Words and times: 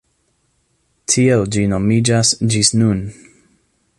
Tiel 1.15 1.45
ĝi 1.57 1.67
nomiĝas 1.75 2.33
ĝis 2.55 2.75
nun. 2.83 3.05